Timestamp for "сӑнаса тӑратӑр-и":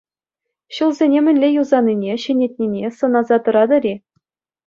3.01-3.93